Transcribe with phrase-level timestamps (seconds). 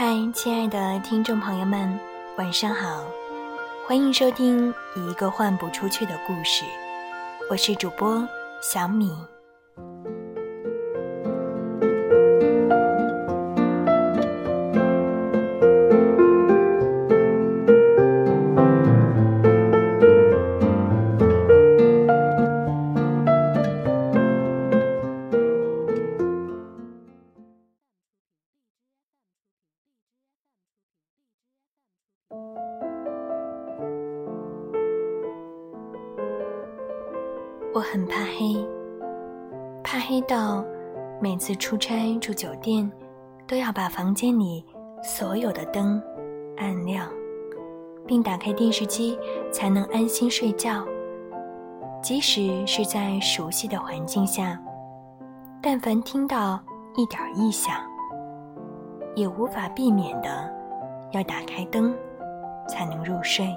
[0.00, 1.98] 嗨，亲爱的听众朋友们，
[2.36, 3.04] 晚上好！
[3.84, 6.64] 欢迎收听一个换不出去的故事，
[7.50, 8.24] 我是主播
[8.62, 9.10] 小米。
[37.78, 38.56] 我很怕黑，
[39.84, 40.64] 怕黑到
[41.20, 42.90] 每次出差住酒店，
[43.46, 44.64] 都要把房间里
[45.00, 46.02] 所有的灯
[46.56, 47.08] 按亮，
[48.04, 49.16] 并打开电视机
[49.52, 50.84] 才能安心睡觉。
[52.02, 54.60] 即使是在熟悉的环境下，
[55.62, 56.58] 但凡听到
[56.96, 57.76] 一点异响，
[59.14, 60.52] 也无法避免的
[61.12, 61.94] 要打开灯
[62.68, 63.56] 才能入睡。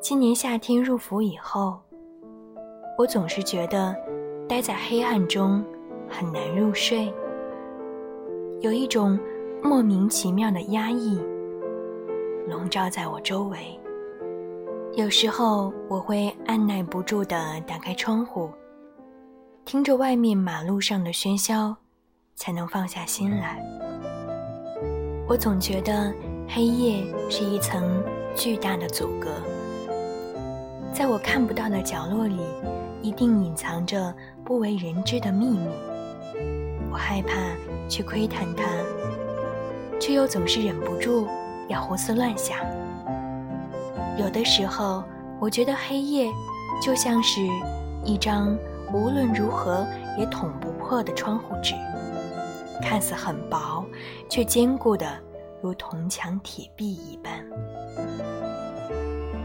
[0.00, 1.76] 今年夏天入伏以后，
[2.96, 3.94] 我总是觉得
[4.48, 5.62] 待在黑暗中
[6.08, 7.12] 很难入睡，
[8.60, 9.18] 有一种
[9.60, 11.18] 莫名其妙的压抑
[12.46, 13.58] 笼罩在我周围。
[14.94, 18.50] 有时候我会按耐不住地打开窗户，
[19.64, 21.74] 听着外面马路上的喧嚣，
[22.36, 23.60] 才能放下心来。
[25.28, 26.14] 我总觉得
[26.48, 28.00] 黑夜是一层
[28.36, 29.28] 巨大的阻隔。
[30.98, 32.40] 在我看不到的角落里，
[33.02, 34.12] 一定隐藏着
[34.44, 35.68] 不为人知的秘密。
[36.90, 37.34] 我害怕
[37.88, 38.64] 去窥探它，
[40.00, 41.28] 却又总是忍不住
[41.68, 42.58] 要胡思乱想。
[44.18, 45.04] 有的时候，
[45.38, 46.28] 我觉得黑夜
[46.82, 47.42] 就像是
[48.04, 48.58] 一张
[48.92, 49.86] 无论如何
[50.18, 51.76] 也捅不破的窗户纸，
[52.82, 53.86] 看似很薄，
[54.28, 55.06] 却坚固的
[55.62, 57.34] 如铜墙铁壁一般。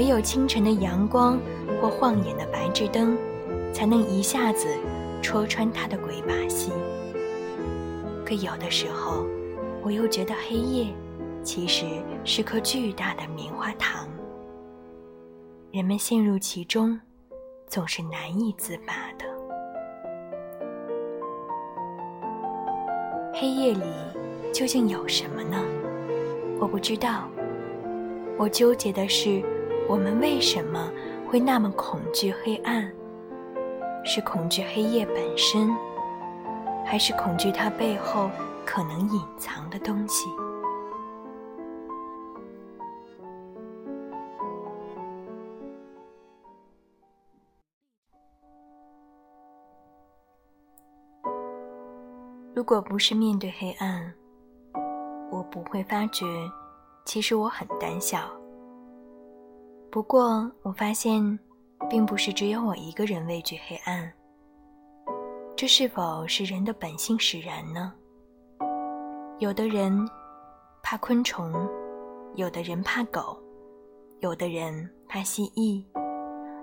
[0.00, 1.38] 唯有清晨的阳光
[1.78, 3.18] 或晃眼的白炽灯，
[3.70, 4.66] 才能一下子
[5.20, 6.72] 戳穿他的鬼把戏。
[8.24, 9.26] 可有的时候，
[9.82, 10.86] 我又觉得黑夜
[11.42, 11.84] 其实
[12.24, 14.08] 是颗巨大的棉花糖，
[15.70, 16.98] 人们陷入其中，
[17.66, 19.26] 总是难以自拔的。
[23.34, 23.84] 黑夜里
[24.50, 25.62] 究竟有什么呢？
[26.58, 27.28] 我不知道。
[28.38, 29.42] 我纠结的是。
[29.88, 30.90] 我们为什么
[31.28, 32.90] 会那么恐惧黑暗？
[34.04, 35.68] 是恐惧黑夜本身，
[36.86, 38.30] 还是恐惧它背后
[38.64, 40.28] 可能隐藏的东西？
[52.54, 54.14] 如果不是面对黑暗，
[55.30, 56.24] 我不会发觉，
[57.04, 58.39] 其实我很胆小。
[59.90, 61.36] 不过，我发现，
[61.88, 64.08] 并不是只有我一个人畏惧黑暗。
[65.56, 67.92] 这是否是人的本性使然呢？
[69.40, 70.08] 有的人
[70.80, 71.68] 怕昆虫，
[72.36, 73.36] 有的人怕狗，
[74.20, 75.84] 有的人怕蜥蜴，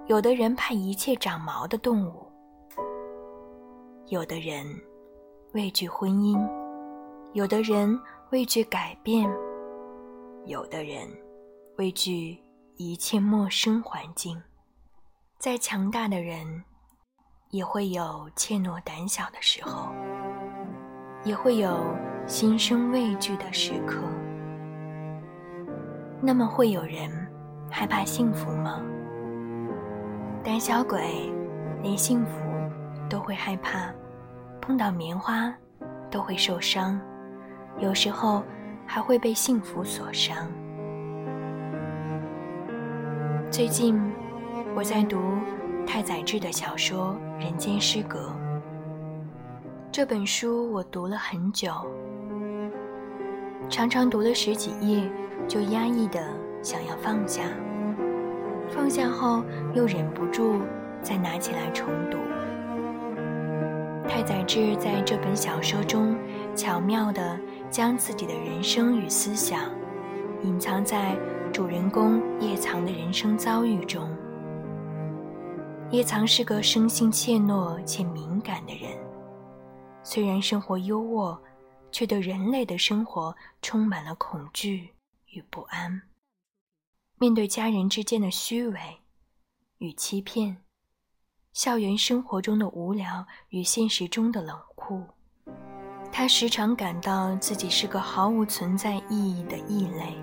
[0.06, 2.26] 有的人怕一切长毛的动物，
[4.08, 4.66] 有的人
[5.52, 6.40] 畏惧婚姻，
[7.34, 8.00] 有的人
[8.32, 9.30] 畏惧改变，
[10.46, 11.06] 有的人
[11.76, 12.38] 畏惧。
[12.80, 14.40] 一切陌生环境，
[15.40, 16.64] 再强大的人，
[17.50, 19.92] 也会有怯懦胆小的时候，
[21.24, 21.84] 也会有
[22.28, 23.98] 心生畏惧的时刻。
[26.22, 27.10] 那么，会有人
[27.68, 28.80] 害怕幸福吗？
[30.44, 31.34] 胆小鬼
[31.82, 32.40] 连幸福
[33.10, 33.92] 都会害怕，
[34.62, 35.52] 碰到棉花
[36.12, 37.02] 都会受伤，
[37.80, 38.44] 有时候
[38.86, 40.48] 还会被幸福所伤。
[43.50, 43.98] 最近，
[44.76, 45.18] 我在读
[45.86, 48.20] 太宰治的小说《人间失格》。
[49.90, 51.72] 这本书我读了很久，
[53.70, 55.10] 常常读了十几页，
[55.48, 56.22] 就压抑的
[56.62, 57.44] 想要放下，
[58.70, 59.42] 放下后
[59.74, 60.62] 又忍不住
[61.02, 62.18] 再拿起来重读。
[64.10, 66.18] 太宰治在这本小说中，
[66.54, 67.40] 巧妙的
[67.70, 69.62] 将自己的人生与思想
[70.44, 71.16] 隐藏在。
[71.58, 74.16] 主人公叶藏的人生遭遇中，
[75.90, 78.96] 叶藏是个生性怯懦且敏感的人。
[80.04, 81.36] 虽然生活优渥，
[81.92, 84.92] 却对人类的生活充满了恐惧
[85.32, 86.00] 与不安。
[87.18, 88.80] 面对家人之间的虚伪
[89.80, 90.58] 与欺骗，
[91.54, 95.02] 校园生活中的无聊与现实中的冷酷，
[96.12, 100.16] 他时常感到自己是个毫无存在意义的异类，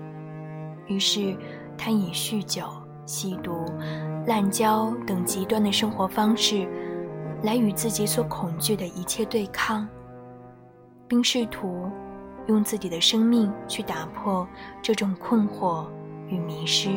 [0.87, 1.35] 于是
[1.77, 2.63] 他以酗酒、
[3.05, 3.65] 吸毒、
[4.25, 6.67] 滥交等极端的生活方式，
[7.43, 9.87] 来与自己所恐惧的一切对抗，
[11.07, 11.89] 并试图
[12.47, 14.47] 用自己的生命去打破
[14.81, 15.85] 这种困惑
[16.27, 16.89] 与迷失。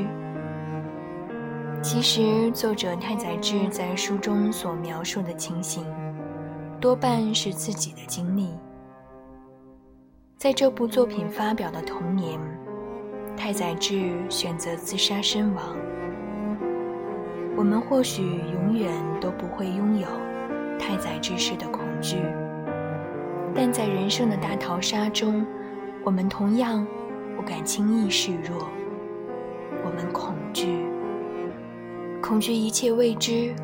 [1.81, 5.85] 其实，作者太宰治在书中所描述的情形，
[6.81, 8.51] 多半是自己的经历。
[10.37, 12.39] 在这部作品发表的同年，
[13.39, 15.77] 太宰治选择自杀身亡。
[17.57, 20.09] 我们或许永远都不会拥有
[20.77, 22.17] 太宰治式的恐惧，
[23.55, 25.47] 但在人生的大逃杀中，
[26.05, 26.85] 我们同样
[27.37, 28.69] 不敢轻易示弱。
[29.85, 30.85] 我们恐惧，
[32.21, 33.55] 恐惧一切未知，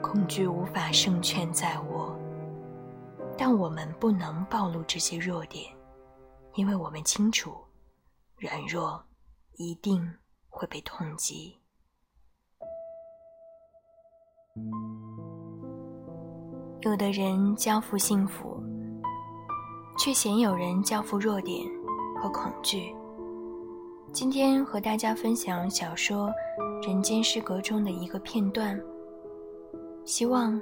[0.00, 2.16] 恐惧无法胜券在握，
[3.36, 5.66] 但我们不能暴露这些弱点。
[6.54, 7.52] 因为我们清楚，
[8.42, 9.00] 软弱
[9.52, 10.02] 一定
[10.48, 11.56] 会被痛击。
[16.80, 18.60] 有的人交付幸福，
[19.96, 21.64] 却鲜有人交付弱点
[22.20, 22.92] 和恐惧。
[24.12, 26.28] 今天和大家分享小说
[26.84, 28.76] 《人间失格》中的一个片段，
[30.04, 30.60] 希望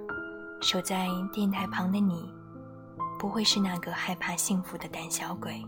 [0.61, 2.29] 守在电台旁的你，
[3.19, 5.65] 不会是那个害怕幸福的胆小鬼。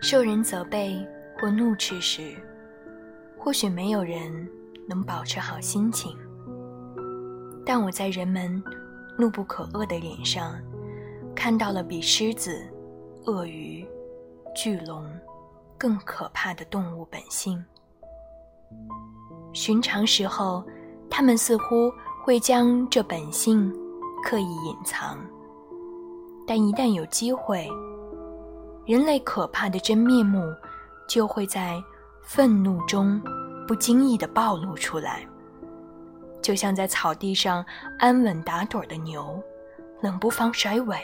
[0.00, 1.04] 受人责备
[1.38, 2.36] 或怒斥时，
[3.38, 4.48] 或许没有人
[4.88, 6.16] 能保持好心情。
[7.64, 8.62] 但我在人们
[9.18, 10.54] 怒不可遏的脸上，
[11.34, 12.56] 看到了比狮子、
[13.24, 13.84] 鳄鱼、
[14.54, 15.04] 巨龙
[15.76, 17.62] 更可怕的动物本性。
[19.52, 20.64] 寻常时候，
[21.10, 21.90] 他们似乎
[22.22, 23.72] 会将这本性
[24.22, 25.18] 刻意隐藏，
[26.46, 27.68] 但一旦有机会，
[28.86, 30.54] 人类可怕的真面目，
[31.08, 31.82] 就会在
[32.22, 33.20] 愤怒中
[33.66, 35.26] 不经意地暴露出来，
[36.40, 37.66] 就像在草地上
[37.98, 39.42] 安稳打盹的牛，
[40.00, 40.96] 冷不防甩尾，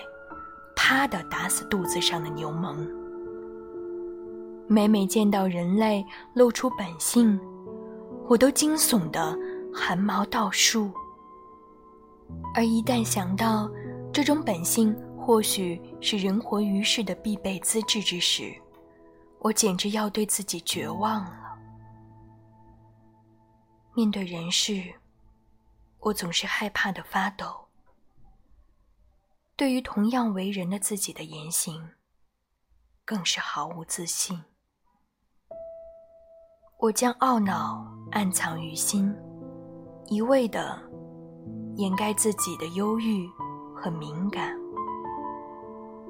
[0.76, 2.76] 啪的打死肚子上的牛虻。
[4.69, 7.38] 每每见到人类露出本性，
[8.28, 9.37] 我都惊悚的
[9.75, 10.88] 汗毛倒竖。
[12.55, 13.69] 而一旦想到
[14.12, 18.53] 这种本性，或许是人活于世的必备资质之时，
[19.39, 21.57] 我简直要对自己绝望了。
[23.95, 24.83] 面对人世，
[26.01, 27.69] 我总是害怕的发抖。
[29.55, 31.91] 对于同样为人的自己的言行，
[33.05, 34.43] 更是毫无自信。
[36.81, 39.15] 我将懊恼暗藏于心，
[40.09, 40.83] 一味的
[41.77, 43.29] 掩盖自己的忧郁
[43.77, 44.61] 和敏感。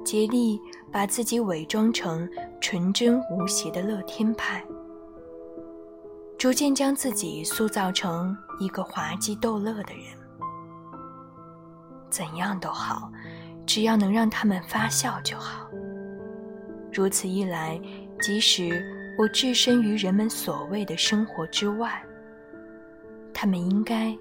[0.03, 0.59] 竭力
[0.91, 2.29] 把自己伪装成
[2.61, 4.63] 纯真无邪的乐天派，
[6.37, 10.03] 逐渐将自己塑造成一个滑稽逗乐的人。
[12.09, 13.11] 怎样都好，
[13.65, 15.67] 只要能让他们发笑就好。
[16.91, 17.81] 如此一来，
[18.21, 18.85] 即使
[19.17, 22.03] 我置身于人们所谓的生活之外，
[23.33, 24.15] 他们应该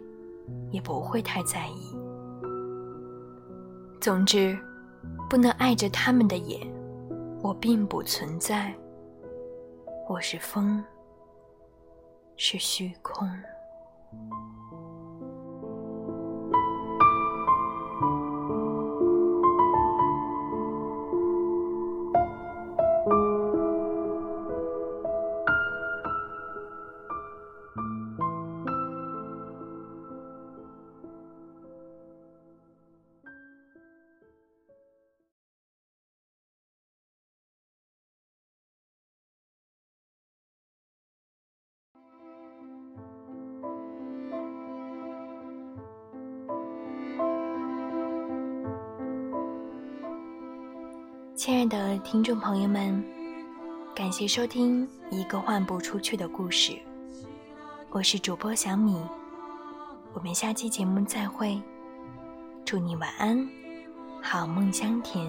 [0.71, 1.95] 也不会太在意。
[4.01, 4.59] 总之。
[5.29, 6.61] 不能碍着他们的眼，
[7.43, 8.75] 我并不存在。
[10.09, 10.83] 我是风，
[12.37, 13.29] 是虚空。
[51.45, 53.05] 亲爱的听众朋友们，
[53.97, 56.71] 感谢收听《一个换不出去的故事》，
[57.91, 58.97] 我是主播小米，
[60.13, 61.61] 我们下期节目再会，
[62.65, 63.45] 祝你晚安，
[64.23, 65.29] 好梦香甜。